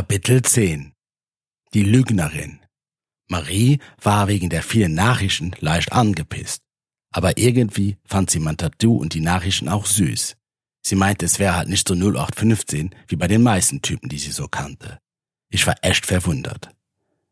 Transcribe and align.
Kapitel 0.00 0.40
10 0.40 0.94
Die 1.74 1.82
Lügnerin 1.82 2.60
Marie 3.28 3.80
war 4.00 4.28
wegen 4.28 4.48
der 4.48 4.62
vielen 4.62 4.94
Nachrichten 4.94 5.50
leicht 5.58 5.92
angepisst. 5.92 6.62
Aber 7.12 7.36
irgendwie 7.36 7.98
fand 8.06 8.30
sie 8.30 8.38
mein 8.38 8.56
Tattoo 8.56 8.96
und 8.96 9.12
die 9.12 9.20
Nachrichten 9.20 9.68
auch 9.68 9.84
süß. 9.84 10.38
Sie 10.80 10.94
meinte, 10.94 11.26
es 11.26 11.38
wäre 11.38 11.54
halt 11.54 11.68
nicht 11.68 11.86
so 11.86 11.92
0815 11.92 12.94
wie 13.08 13.16
bei 13.16 13.28
den 13.28 13.42
meisten 13.42 13.82
Typen, 13.82 14.08
die 14.08 14.18
sie 14.18 14.30
so 14.30 14.48
kannte. 14.48 15.00
Ich 15.50 15.66
war 15.66 15.74
echt 15.82 16.06
verwundert. 16.06 16.70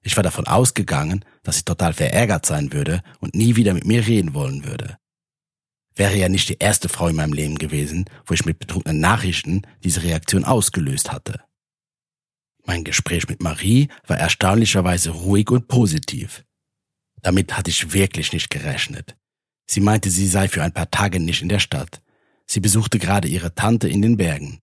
Ich 0.02 0.16
war 0.16 0.22
davon 0.22 0.46
ausgegangen, 0.46 1.24
dass 1.44 1.56
sie 1.56 1.64
total 1.64 1.94
verärgert 1.94 2.44
sein 2.44 2.74
würde 2.74 3.02
und 3.20 3.34
nie 3.34 3.56
wieder 3.56 3.72
mit 3.72 3.86
mir 3.86 4.06
reden 4.06 4.34
wollen 4.34 4.66
würde. 4.66 4.98
Wäre 5.94 6.16
ja 6.16 6.28
nicht 6.28 6.50
die 6.50 6.58
erste 6.58 6.90
Frau 6.90 7.08
in 7.08 7.16
meinem 7.16 7.32
Leben 7.32 7.56
gewesen, 7.56 8.04
wo 8.26 8.34
ich 8.34 8.44
mit 8.44 8.58
betrunkenen 8.58 9.00
Nachrichten 9.00 9.62
diese 9.82 10.02
Reaktion 10.02 10.44
ausgelöst 10.44 11.10
hatte. 11.10 11.47
Mein 12.68 12.84
Gespräch 12.84 13.26
mit 13.30 13.42
Marie 13.42 13.88
war 14.06 14.18
erstaunlicherweise 14.18 15.08
ruhig 15.08 15.50
und 15.50 15.68
positiv. 15.68 16.44
Damit 17.22 17.56
hatte 17.56 17.70
ich 17.70 17.94
wirklich 17.94 18.34
nicht 18.34 18.50
gerechnet. 18.50 19.16
Sie 19.66 19.80
meinte, 19.80 20.10
sie 20.10 20.26
sei 20.26 20.48
für 20.48 20.62
ein 20.62 20.74
paar 20.74 20.90
Tage 20.90 21.18
nicht 21.18 21.40
in 21.40 21.48
der 21.48 21.60
Stadt. 21.60 22.02
Sie 22.44 22.60
besuchte 22.60 22.98
gerade 22.98 23.26
ihre 23.26 23.54
Tante 23.54 23.88
in 23.88 24.02
den 24.02 24.18
Bergen. 24.18 24.60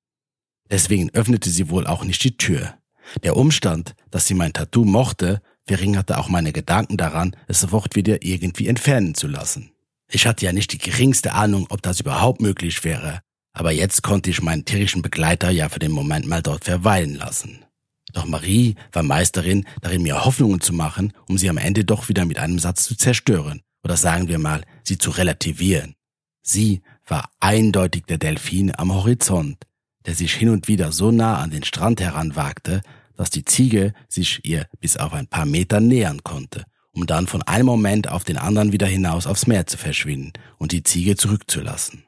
Deswegen 0.70 1.10
öffnete 1.16 1.50
sie 1.50 1.72
wohl 1.72 1.88
auch 1.88 2.04
nicht 2.04 2.24
die 2.24 2.38
Tür. 2.38 2.78
Der 3.24 3.36
Umstand, 3.36 3.96
dass 4.12 4.28
sie 4.28 4.36
mein 4.36 4.54
Tattoo 4.54 4.86
mochte, 4.86 5.42
verringerte 5.66 6.20
auch 6.20 6.30
meine 6.30 6.54
Gedanken 6.54 6.98
daran, 6.98 7.36
es 7.48 7.60
sofort 7.60 7.96
wieder 7.96 8.24
irgendwie 8.24 8.68
entfernen 8.68 9.16
zu 9.16 9.26
lassen. 9.26 9.72
Ich 10.12 10.28
hatte 10.28 10.46
ja 10.46 10.54
nicht 10.54 10.72
die 10.74 10.78
geringste 10.78 11.34
Ahnung, 11.34 11.66
ob 11.72 11.82
das 11.82 12.02
überhaupt 12.02 12.40
möglich 12.40 12.84
wäre, 12.84 13.22
aber 13.54 13.72
jetzt 13.72 14.04
konnte 14.04 14.30
ich 14.30 14.44
meinen 14.44 14.64
tierischen 14.64 15.02
Begleiter 15.02 15.50
ja 15.50 15.70
für 15.70 15.80
den 15.80 15.92
Moment 15.92 16.28
mal 16.28 16.44
dort 16.44 16.66
verweilen 16.66 17.16
lassen. 17.16 17.66
Doch 18.16 18.26
Marie 18.26 18.76
war 18.94 19.04
Meisterin 19.04 19.66
darin, 19.82 20.02
mir 20.02 20.24
Hoffnungen 20.24 20.62
zu 20.62 20.72
machen, 20.72 21.12
um 21.28 21.38
sie 21.38 21.50
am 21.50 21.58
Ende 21.58 21.84
doch 21.84 22.08
wieder 22.08 22.24
mit 22.24 22.40
einem 22.40 22.60
Satz 22.60 22.86
zu 22.86 22.96
zerstören 22.96 23.62
oder 23.84 23.98
sagen 23.98 24.30
wir 24.30 24.40
mal, 24.40 24.64
sie 24.84 24.98
zu 24.98 25.12
relativieren. 25.12 25.96
Sie 26.42 26.82
war 27.06 27.30
eindeutig 27.42 28.06
der 28.06 28.18
Delfin 28.18 28.74
am 28.74 28.94
Horizont, 28.94 29.58
der 30.06 30.16
sich 30.16 30.34
hin 30.34 30.50
und 30.50 30.70
wieder 30.70 30.94
so 30.94 31.12
nah 31.12 31.40
an 31.40 31.52
den 31.52 31.66
Strand 31.66 32.00
heranwagte, 32.00 32.82
dass 33.18 33.32
die 33.32 33.44
Ziege 33.44 33.94
sich 34.08 34.40
ihr 34.46 34.66
bis 34.80 34.96
auf 34.96 35.12
ein 35.12 35.28
paar 35.28 35.46
Meter 35.46 35.82
nähern 35.82 36.24
konnte, 36.24 36.64
um 36.92 37.08
dann 37.08 37.28
von 37.28 37.42
einem 37.42 37.66
Moment 37.66 38.08
auf 38.08 38.24
den 38.24 38.38
anderen 38.38 38.72
wieder 38.72 38.88
hinaus 38.88 39.28
aufs 39.28 39.46
Meer 39.46 39.68
zu 39.68 39.78
verschwinden 39.78 40.32
und 40.58 40.72
die 40.72 40.84
Ziege 40.84 41.18
zurückzulassen. 41.18 42.06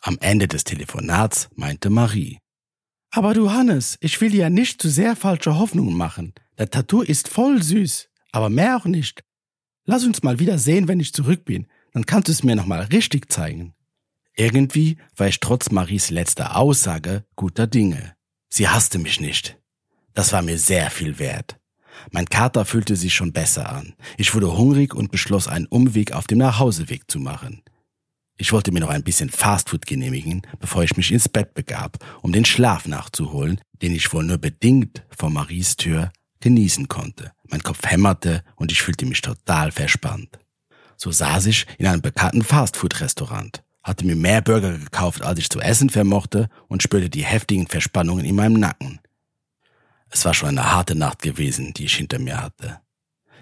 Am 0.00 0.16
Ende 0.20 0.48
des 0.48 0.64
Telefonats 0.64 1.50
meinte 1.54 1.90
Marie, 1.90 2.38
aber 3.12 3.34
du 3.34 3.52
Hannes, 3.52 3.98
ich 4.00 4.20
will 4.20 4.30
dir 4.30 4.48
nicht 4.48 4.80
zu 4.80 4.88
sehr 4.88 5.14
falsche 5.16 5.58
Hoffnungen 5.58 5.94
machen. 5.94 6.32
Der 6.58 6.70
Tattoo 6.70 7.02
ist 7.02 7.28
voll 7.28 7.62
süß, 7.62 8.08
aber 8.32 8.48
mehr 8.48 8.76
auch 8.76 8.86
nicht. 8.86 9.22
Lass 9.84 10.04
uns 10.04 10.22
mal 10.22 10.38
wieder 10.38 10.58
sehen, 10.58 10.88
wenn 10.88 10.98
ich 10.98 11.12
zurück 11.12 11.44
bin. 11.44 11.66
Dann 11.92 12.06
kannst 12.06 12.28
du 12.28 12.32
es 12.32 12.42
mir 12.42 12.56
nochmal 12.56 12.84
richtig 12.84 13.30
zeigen. 13.30 13.74
Irgendwie 14.34 14.96
war 15.14 15.28
ich 15.28 15.40
trotz 15.40 15.70
Maries 15.70 16.08
letzter 16.08 16.56
Aussage 16.56 17.26
guter 17.36 17.66
Dinge. 17.66 18.14
Sie 18.48 18.68
hasste 18.68 18.98
mich 18.98 19.20
nicht. 19.20 19.58
Das 20.14 20.32
war 20.32 20.40
mir 20.40 20.58
sehr 20.58 20.90
viel 20.90 21.18
wert. 21.18 21.58
Mein 22.10 22.26
Kater 22.26 22.64
fühlte 22.64 22.96
sich 22.96 23.14
schon 23.14 23.34
besser 23.34 23.70
an. 23.70 23.94
Ich 24.16 24.34
wurde 24.34 24.56
hungrig 24.56 24.94
und 24.94 25.10
beschloss, 25.10 25.48
einen 25.48 25.66
Umweg 25.66 26.12
auf 26.12 26.26
dem 26.26 26.38
Nachhauseweg 26.38 27.10
zu 27.10 27.18
machen. 27.18 27.62
Ich 28.42 28.50
wollte 28.50 28.72
mir 28.72 28.80
noch 28.80 28.88
ein 28.88 29.04
bisschen 29.04 29.30
Fastfood 29.30 29.86
genehmigen, 29.86 30.42
bevor 30.58 30.82
ich 30.82 30.96
mich 30.96 31.12
ins 31.12 31.28
Bett 31.28 31.54
begab, 31.54 32.04
um 32.22 32.32
den 32.32 32.44
Schlaf 32.44 32.88
nachzuholen, 32.88 33.60
den 33.82 33.94
ich 33.94 34.12
wohl 34.12 34.24
nur 34.24 34.38
bedingt 34.38 35.04
vor 35.16 35.30
Maries 35.30 35.76
Tür 35.76 36.10
genießen 36.40 36.88
konnte. 36.88 37.30
Mein 37.48 37.62
Kopf 37.62 37.78
hämmerte 37.84 38.42
und 38.56 38.72
ich 38.72 38.82
fühlte 38.82 39.06
mich 39.06 39.20
total 39.20 39.70
verspannt. 39.70 40.40
So 40.96 41.12
saß 41.12 41.46
ich 41.46 41.68
in 41.78 41.86
einem 41.86 42.02
bekannten 42.02 42.42
Fastfood-Restaurant, 42.42 43.62
hatte 43.84 44.04
mir 44.04 44.16
mehr 44.16 44.40
Burger 44.40 44.76
gekauft, 44.76 45.22
als 45.22 45.38
ich 45.38 45.48
zu 45.48 45.60
essen 45.60 45.88
vermochte 45.88 46.48
und 46.66 46.82
spürte 46.82 47.10
die 47.10 47.24
heftigen 47.24 47.68
Verspannungen 47.68 48.24
in 48.24 48.34
meinem 48.34 48.58
Nacken. 48.58 48.98
Es 50.10 50.24
war 50.24 50.34
schon 50.34 50.48
eine 50.48 50.72
harte 50.72 50.96
Nacht 50.96 51.22
gewesen, 51.22 51.74
die 51.74 51.84
ich 51.84 51.94
hinter 51.94 52.18
mir 52.18 52.42
hatte. 52.42 52.80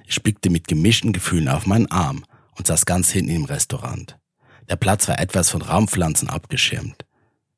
Ich 0.06 0.22
blickte 0.22 0.50
mit 0.50 0.68
gemischten 0.68 1.14
Gefühlen 1.14 1.48
auf 1.48 1.64
meinen 1.64 1.90
Arm 1.90 2.26
und 2.58 2.66
saß 2.66 2.84
ganz 2.84 3.10
hinten 3.10 3.30
im 3.30 3.44
Restaurant. 3.46 4.19
Der 4.70 4.76
Platz 4.76 5.08
war 5.08 5.18
etwas 5.18 5.50
von 5.50 5.62
Raumpflanzen 5.62 6.30
abgeschirmt. 6.30 7.04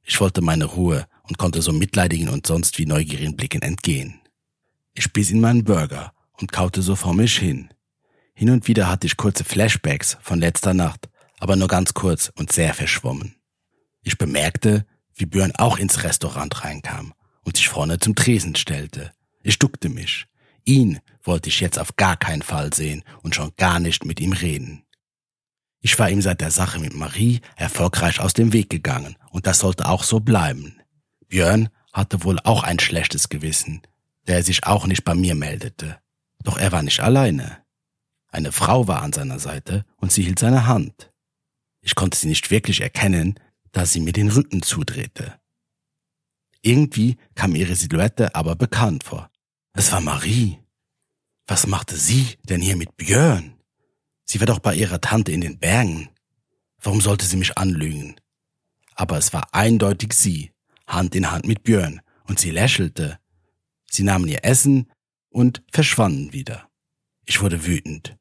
Ich 0.02 0.18
wollte 0.18 0.40
meine 0.40 0.64
Ruhe 0.64 1.06
und 1.24 1.36
konnte 1.36 1.60
so 1.60 1.70
mitleidigen 1.70 2.30
und 2.30 2.46
sonst 2.46 2.78
wie 2.78 2.86
neugierigen 2.86 3.36
Blicken 3.36 3.60
entgehen. 3.60 4.20
Ich 4.94 5.12
biss 5.12 5.30
in 5.30 5.40
meinen 5.40 5.62
Burger 5.62 6.14
und 6.40 6.52
kaute 6.52 6.80
so 6.80 6.96
vor 6.96 7.12
mich 7.12 7.36
hin. 7.36 7.68
Hin 8.32 8.48
und 8.48 8.66
wieder 8.66 8.88
hatte 8.88 9.06
ich 9.06 9.18
kurze 9.18 9.44
Flashbacks 9.44 10.16
von 10.22 10.40
letzter 10.40 10.72
Nacht, 10.72 11.10
aber 11.38 11.54
nur 11.54 11.68
ganz 11.68 11.92
kurz 11.92 12.32
und 12.34 12.50
sehr 12.50 12.72
verschwommen. 12.72 13.36
Ich 14.02 14.16
bemerkte, 14.16 14.86
wie 15.14 15.26
Björn 15.26 15.52
auch 15.56 15.76
ins 15.78 16.04
Restaurant 16.04 16.64
reinkam 16.64 17.12
und 17.44 17.58
sich 17.58 17.68
vorne 17.68 17.98
zum 17.98 18.14
Tresen 18.14 18.56
stellte. 18.56 19.12
Ich 19.42 19.58
duckte 19.58 19.90
mich. 19.90 20.26
Ihn 20.64 20.98
wollte 21.22 21.50
ich 21.50 21.60
jetzt 21.60 21.78
auf 21.78 21.96
gar 21.96 22.16
keinen 22.16 22.42
Fall 22.42 22.72
sehen 22.72 23.04
und 23.22 23.34
schon 23.34 23.52
gar 23.56 23.80
nicht 23.80 24.06
mit 24.06 24.18
ihm 24.18 24.32
reden. 24.32 24.86
Ich 25.84 25.98
war 25.98 26.08
ihm 26.08 26.22
seit 26.22 26.40
der 26.40 26.52
Sache 26.52 26.78
mit 26.78 26.94
Marie 26.94 27.40
erfolgreich 27.56 28.20
aus 28.20 28.32
dem 28.32 28.52
Weg 28.52 28.70
gegangen 28.70 29.16
und 29.30 29.46
das 29.46 29.58
sollte 29.58 29.88
auch 29.88 30.04
so 30.04 30.20
bleiben. 30.20 30.80
Björn 31.28 31.68
hatte 31.92 32.22
wohl 32.22 32.38
auch 32.40 32.62
ein 32.62 32.78
schlechtes 32.78 33.28
Gewissen, 33.28 33.82
der 34.28 34.44
sich 34.44 34.64
auch 34.64 34.86
nicht 34.86 35.04
bei 35.04 35.16
mir 35.16 35.34
meldete. 35.34 35.98
Doch 36.44 36.56
er 36.56 36.70
war 36.70 36.84
nicht 36.84 37.00
alleine. 37.00 37.58
Eine 38.28 38.52
Frau 38.52 38.86
war 38.86 39.02
an 39.02 39.12
seiner 39.12 39.40
Seite 39.40 39.84
und 39.96 40.12
sie 40.12 40.22
hielt 40.22 40.38
seine 40.38 40.66
Hand. 40.66 41.12
Ich 41.80 41.96
konnte 41.96 42.16
sie 42.16 42.28
nicht 42.28 42.50
wirklich 42.52 42.80
erkennen, 42.80 43.38
da 43.72 43.84
sie 43.84 44.00
mir 44.00 44.12
den 44.12 44.30
Rücken 44.30 44.62
zudrehte. 44.62 45.40
Irgendwie 46.62 47.16
kam 47.34 47.56
ihre 47.56 47.74
Silhouette 47.74 48.36
aber 48.36 48.54
bekannt 48.54 49.02
vor. 49.02 49.30
Es 49.72 49.90
war 49.90 50.00
Marie. 50.00 50.60
Was 51.48 51.66
machte 51.66 51.96
sie 51.96 52.38
denn 52.44 52.60
hier 52.60 52.76
mit 52.76 52.96
Björn? 52.96 53.54
Sie 54.24 54.40
war 54.40 54.46
doch 54.46 54.58
bei 54.58 54.74
ihrer 54.74 55.00
Tante 55.00 55.32
in 55.32 55.40
den 55.40 55.58
Bergen. 55.58 56.08
Warum 56.80 57.00
sollte 57.00 57.26
sie 57.26 57.36
mich 57.36 57.58
anlügen? 57.58 58.16
Aber 58.94 59.18
es 59.18 59.32
war 59.32 59.52
eindeutig 59.52 60.12
sie, 60.12 60.52
Hand 60.86 61.14
in 61.14 61.30
Hand 61.30 61.46
mit 61.46 61.62
Björn, 61.62 62.00
und 62.24 62.38
sie 62.38 62.50
lächelte. 62.50 63.18
Sie 63.90 64.02
nahmen 64.02 64.28
ihr 64.28 64.44
Essen 64.44 64.90
und 65.30 65.62
verschwanden 65.70 66.32
wieder. 66.32 66.68
Ich 67.24 67.40
wurde 67.40 67.66
wütend. 67.66 68.16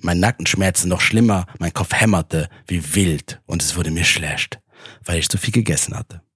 Mein 0.00 0.20
Nacken 0.20 0.46
schmerzte 0.46 0.88
noch 0.88 1.00
schlimmer, 1.00 1.46
mein 1.58 1.72
Kopf 1.72 1.92
hämmerte 1.92 2.48
wie 2.66 2.94
wild 2.94 3.40
und 3.46 3.62
es 3.62 3.76
wurde 3.76 3.90
mir 3.90 4.04
schlecht, 4.04 4.60
weil 5.04 5.18
ich 5.18 5.28
zu 5.28 5.38
viel 5.38 5.52
gegessen 5.52 5.96
hatte. 5.96 6.22